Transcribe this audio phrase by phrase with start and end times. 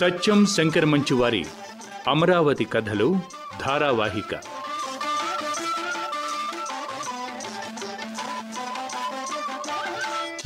[0.00, 1.46] సత్యం శంకర్ మంచు వారి
[2.08, 3.18] అమరావతి కథలు
[3.66, 4.40] ధారావాహిక.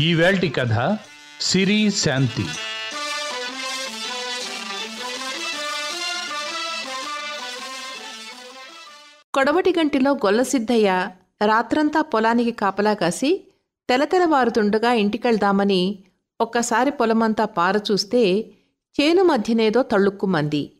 [0.00, 0.96] ఈవేల్టి కథ
[1.40, 2.44] సిరి శాంతి.
[9.34, 11.08] కొడవటి కంటిలో గొల్ల గొల్లసిద్ధయ్య
[11.46, 13.44] రాత్రంతా పొలానికి కాపలా కాసి
[13.88, 15.98] తెలతెలవారుతుండగా ఇంటికెళ్దామని
[16.40, 18.50] ఒక్కసారి పొలమంతా పారచూస్తే
[19.00, 20.72] చేను మధ్యనేదో తళ్ళుక్కుమంది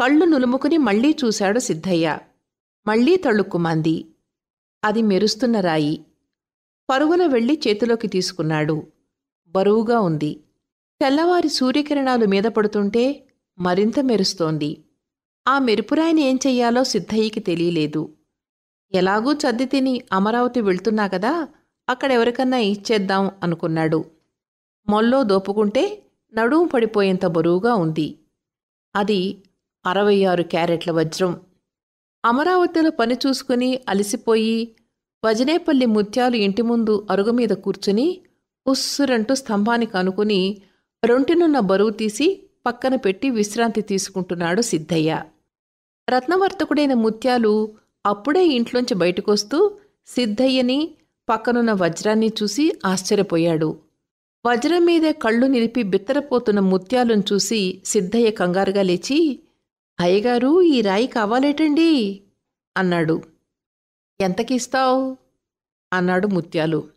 [0.00, 2.18] కళ్ళు నులుముకుని మళ్ళీ చూశాడు సిద్ధయ్య.
[2.86, 4.06] మళ్ళీ తళ్ళుక్కుమంది
[4.84, 6.06] అది మెరుస్తున్న రాయి.
[6.90, 8.86] పరుగున వెళ్ళి చేతిలోకి తీసుకున్నాడు.
[9.48, 10.44] బరువుగా ఉంది.
[11.00, 13.26] తెల్లవారి సూర్యకిరణాలు మీద పడుతుంటే
[13.58, 14.84] మరింత మెరుస్తోంది.
[15.48, 18.14] ఆ మెరుపురాయిని ఏం చెయ్యాలో సిద్ధయ్యకి తెలియలేదు.
[18.92, 21.48] ఎలాగూ చద్ది తిని అమరావతి వెళ్తున్నా కదా
[21.88, 24.04] అక్కడెవరికన్నా ఇచ్చేద్దాం అనుకున్నాడు.
[24.88, 26.02] మొల్లో దోపుకుంటే
[26.38, 28.18] నడుము పడిపోయేంత బరువుగా ఉంది.
[28.96, 29.38] అది
[29.86, 31.40] అరవై ఆరు క్యారెట్ల వజ్రం.
[32.24, 34.76] అమరావతిలో పని చూసుకుని అలసిపోయి
[35.24, 38.20] వజనేపల్లి ముత్యాలు ఇంటి ముందు అరుగు మీద కూర్చుని
[38.66, 40.62] ఉస్సురంటూ స్తంభానికి అనుకుని
[41.04, 45.22] రొంటినున్న బరువు తీసి పక్కన పెట్టి విశ్రాంతి తీసుకుంటున్నాడు సిద్ధయ్య.
[46.10, 47.74] రత్నవర్తకుడైన ముత్యాలు
[48.06, 50.94] అప్పుడే ఇంట్లోంచి బయటకొస్తూ సిద్ధయ్యని
[51.28, 53.85] పక్కనున్న వజ్రాన్ని చూసి ఆశ్చర్యపోయాడు.
[54.46, 59.40] వజ్రం మీదే కళ్ళు నిలిపి బిత్తరపోతున్న ముత్యాలను చూసి సిద్ధయ్య కంగారుగా లేచి
[60.00, 62.20] అయ్యగారు ఈ రాయి కావాలేటండి?
[62.76, 63.22] అన్నాడు.
[64.20, 65.16] ఎంతకిస్తావు?
[65.92, 66.88] అన్నాడు ముత్యాలు.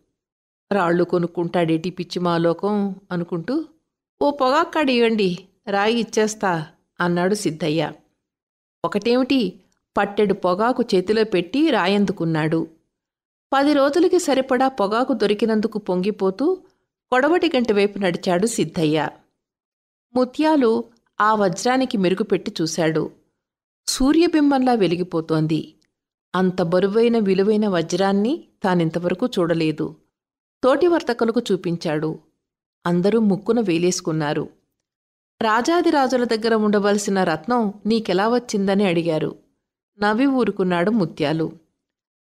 [0.71, 2.95] రాళ్ళు కొనుక్కుంటాడేటి పిచ్చి మాలోకం?
[3.11, 3.65] అనుకుంటూ
[4.21, 6.67] ఓ పొగాక్కడి ఇవ్వండి రాయి ఇచ్చేస్తా
[6.99, 7.91] అన్నాడు సిద్ధయ్య.
[8.85, 9.59] ఒకటేమిటి
[9.97, 12.67] పట్టెడు పొగాకు చేతిలో పెట్టి రాయందుకున్నాడు.
[13.53, 16.57] పది రోజులకి సరిపడా పొగాకు దొరికినందుకు పొంగిపోతూ
[17.11, 19.09] కొడవటి గంట వైపు నడిచాడు సిద్ధయ్య.
[20.15, 20.83] ముత్యాలు
[21.21, 23.11] ఆ వజ్రానికి మెరుగుపెట్టి చూశాడు.
[23.87, 25.75] సూర్యబింబంలా వెలిగిపోతోంది.
[26.35, 29.95] అంత బరువైన విలువైన వజ్రాన్ని తానింతవరకు చూడలేదు.
[30.63, 32.19] తోటి వర్తకులకు చూపించాడు.
[32.85, 34.49] అందరూ ముక్కున వేలేసుకున్నారు.
[35.41, 39.35] రాజాదిరాజుల దగ్గర ఉండవలసిన రత్నం నీకెలా వచ్చిందని అడిగారు.
[39.99, 41.51] నవ్వి ఊరుకున్నాడు ముత్యాలు.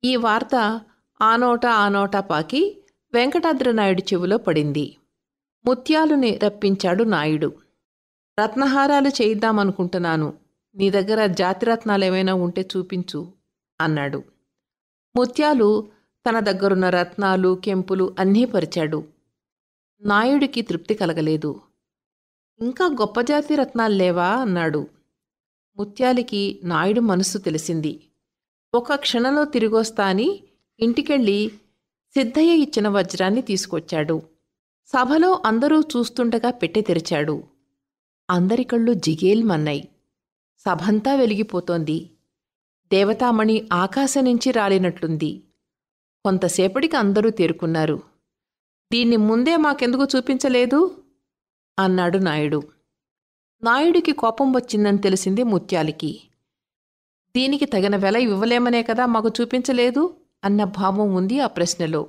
[0.04, 0.82] ఈ వార్త
[1.22, 2.83] ఆనోట ఆనోటా పాకి
[3.14, 4.98] వెంకటాద్రినాయుడు చెవిలో పడింది.
[5.66, 7.54] ముత్యాలుని రప్పించాడు నాయుడు.
[8.44, 10.34] రత్నహారాలు చేయిద్దామనుకుంటున్నాను.
[10.76, 13.32] నీ దగ్గర జాతిరత్నాలేమైనా ఉంటే చూపించు
[13.82, 14.24] అన్నాడు.
[15.16, 15.88] ముత్యాలు
[16.30, 19.08] తన దగ్గరున్న రత్నాలు కెంపులు అన్నీ పరిచాడు.
[20.02, 21.62] నాయుడికి తృప్తి కలగలేదు.
[22.60, 24.88] ఇంకా గొప్ప జాతి రత్నాలు లేవా అన్నాడు.
[25.78, 28.08] ముత్యాలికి నాయుడు మనస్సు తెలిసింది.
[28.74, 30.44] ఒక క్షణంలో తిరిగొస్తా అని
[30.80, 31.52] ఇంటికెళ్ళి
[32.16, 34.22] సిద్ధయ్య ఇచ్చిన వజ్రాన్ని తీసుకొచ్చాడు.
[34.86, 37.44] సభలో అందరూ చూస్తుండగా పెట్టె తెరిచాడు.
[38.30, 39.88] అందరి కళ్ళు జిగేల్మన్నాయి
[40.66, 42.10] సభంతా వెలిగిపోతోంది.
[42.94, 45.44] దేవతామణి ఆకాశం నుంచి రాలినట్లుంది.
[46.26, 48.04] కొంతసేపటికి అందరూ తేరుకున్నారు.
[48.94, 51.06] దీన్ని ముందే మాకెందుకు చూపించలేదు?
[51.80, 52.64] అన్నాడు నాయుడు.
[53.64, 56.22] నాయుడికి కోపం వచ్చిందని తెలిసింది ముత్యాలికి.
[57.36, 60.23] దీనికి తగిన వెల ఇవ్వలేమనే కదా మాకు చూపించలేదు?
[60.44, 62.08] అన్న భావం ఉంది ఆ ప్రశ్నలో.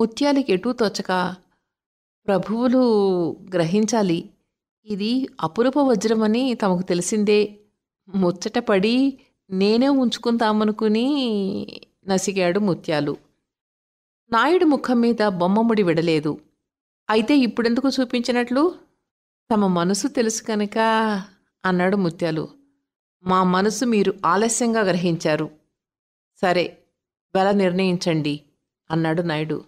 [0.00, 1.34] ముత్యాలకి ఎటూ తోచక
[2.26, 2.82] ప్రభువులు
[3.54, 4.30] గ్రహించాలి
[4.86, 7.58] ఇది అపురూప వజ్రమని తమకు తెలిసిందే.
[8.14, 11.06] ముచ్చటపడి నేనే ఉంచుకుందామనుకుని
[12.06, 13.16] నసిగాడు ముత్యాలు.
[14.30, 16.40] నాయుడు ముఖం మీద బొమ్మముడి విడలేదు.
[17.10, 18.74] అయితే ఇప్పుడెందుకు చూపించినట్లు?
[19.52, 20.78] తమ మనసు తెలుసు కనుక
[21.64, 22.48] అన్నాడు ముత్యాలు.
[23.24, 25.50] మా మనసు మీరు ఆలస్యంగా గ్రహించారు.
[26.40, 26.83] సరే
[27.36, 28.40] వెల నిర్ణయించండి
[28.90, 29.64] అన్నాడు నాయుడు.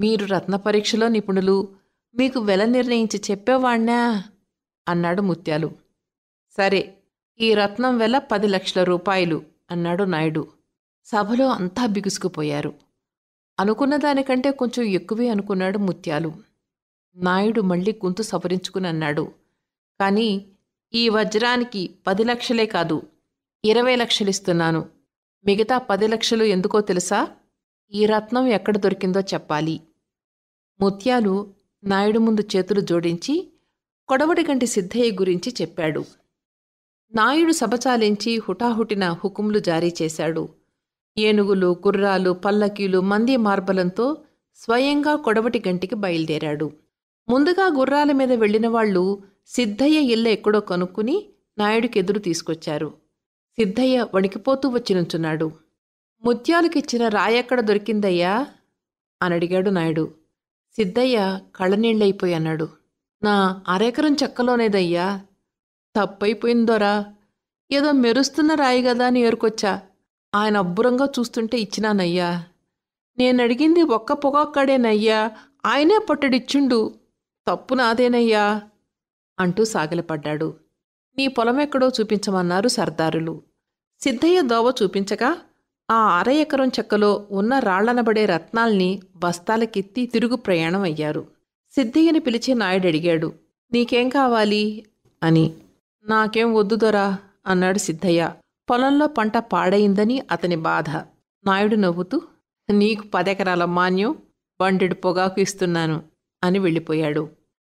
[0.00, 1.68] మీరు రత్న పరీక్షలో నిపుణులు
[2.14, 4.24] మీకు వెల నిర్ణయించి చెప్పేవాణ్ణా?
[4.88, 5.70] అన్నాడు ముత్యాలు.
[6.56, 6.98] సరే
[7.40, 10.48] ఈ రత్నం వెల పది లక్షల రూపాయలు అన్నాడు నాయుడు.
[11.04, 12.74] సభలో అంతా బిగుసుకుపోయారు.
[13.60, 16.32] అనుకున్న దానికంటే కొంచెం ఎక్కువే అనుకున్నాడు ముత్యాలు.
[17.16, 19.32] నాయుడు మళ్ళీ గొంతు సవరించుకుని అన్నాడు.
[20.00, 20.46] కానీ
[20.94, 23.02] ఈ వజ్రానికి పది లక్షలే కాదు
[23.64, 24.95] ఇరవై లక్షలిస్తున్నాను.
[25.44, 27.28] మిగతా పది లక్షలు ఎందుకో తెలుసా?
[27.92, 29.80] ఈ రత్నం ఎక్కడ దొరికిందో చెప్పాలి.
[30.80, 31.54] ముత్యాలు
[31.84, 33.52] నాయుడు ముందు చేతులు జోడించి
[34.08, 36.04] కొడవటిగంటి సిద్ధయ్య గురించి చెప్పాడు.
[37.14, 40.48] నాయుడు సభచాలించి హుటాహుటిన హుకుములు జారీ చేశాడు.
[41.18, 44.22] ఏనుగులు గుర్రాలు పల్లకీలు మంది మార్బలంతో
[44.54, 46.72] స్వయంగా కొడవటి గంటికి బయలుదేరాడు.
[47.28, 51.28] ముందుగా గుర్రాల మీద వెళ్ళిన వాళ్ళు సిద్ధయ్య ఇళ్ళ ఎక్కడో కనుక్కుని
[51.58, 53.05] నాయుడికి ఎదురు తీసుకొచ్చారు.
[53.58, 55.52] సిద్ధయ్య వణికిపోతూ వచ్చి నుంచున్నాడు
[56.24, 58.46] ముత్యాలకిచ్చిన రాయెక్కడ దొరికిందయ్యా?
[59.22, 60.14] అని అడిగాడు నాయుడు.
[60.76, 62.68] సిద్ధయ్య కళ్ళనీళ్ళైపోయి అన్నాడు.
[63.22, 65.20] నా అరెకరం చెక్కలోనేదయ్యా?
[65.96, 67.04] తప్పైపోయిందోరా?
[67.72, 69.82] ఏదో మెరుస్తున్న రాయి కదా అని ఏరుకొచ్చా?
[70.34, 72.44] ఆయన అబ్బురంగా చూస్తుంటే ఇచ్చినానయ్యా.
[73.18, 75.30] నేనడిగింది ఒక్క పొగక్కడేనయ్యా.
[75.66, 76.94] ఆయనే పట్టడిచ్చుండు.
[77.48, 78.62] తప్పు నాదేనయ్యా?
[79.40, 80.54] అంటూ సాగిలపడ్డాడు.
[81.18, 83.42] నీ పొలమెక్కడో చూపించమన్నారు సర్దారులు.
[84.00, 85.38] సిద్ధయ్య దోవ చూపించగా
[85.90, 91.26] ఆ అర ఎకరం చెక్కలో ఉన్న రాళ్ళనబడే రత్నాల్ని బస్తాలకెత్తి తిరుగు ప్రయాణం అయ్యారు
[91.74, 93.32] సిద్ధయ్యని పిలిచి నాయుడు అడిగాడు
[93.72, 94.86] నీకేం కావాలి?
[95.22, 95.54] అని.
[96.08, 98.32] నాకేం వద్దు దొరా అన్నాడు సిద్ధయ్య.
[98.70, 100.90] పొలంలో పంట పాడైందని అతని బాధ.
[101.46, 102.22] నాయుడు నవ్వుతూ
[102.70, 104.14] నీకు పదెకరాల మాన్యం
[104.60, 106.02] బండెడు పొగాకు ఇస్తున్నాను
[106.44, 107.28] అని వెళ్ళిపోయాడు.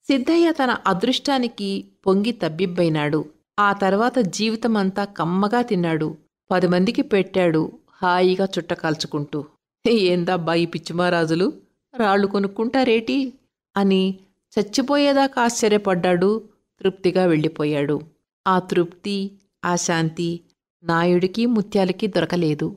[0.06, 3.24] సిద్ధయ్య తన అదృష్టానికి పొంగి తబ్బిబ్బైనాడు.
[3.58, 6.16] ఆ తర్వాత జీవితమంతా కమ్మగా తిన్నాడు.
[6.50, 7.72] పది మందికి పెట్టాడు
[8.02, 9.44] హాయిగా చుట్ట కాల్చుకుంటూ.
[9.88, 11.52] ఏందబ్బా ఈ పిచ్చిమారాజులు
[11.96, 13.32] రాళ్ళు కొనుక్కుంటారేటి?
[13.76, 14.14] అని
[14.58, 16.42] చచ్చిపోయేదాకా ఆశ్చర్యపడ్డాడు
[16.80, 18.00] తృప్తిగా వెళ్ళిపోయాడు.
[18.46, 19.32] ఆ తృప్తి
[19.64, 20.40] ఆ శాంతి
[20.84, 22.76] నాయుడికి ముత్యాలకి దొరకలేదు.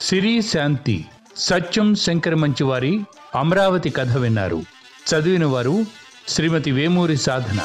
[0.00, 1.04] సిరి శాంతి
[1.36, 3.00] సత్యం శంకర మంచివారి
[3.34, 4.62] అమరావతి కథ విన్నారు.
[5.10, 5.86] చదివిన వారు
[6.28, 7.60] శ్రీమతి వేమూరి సాధన.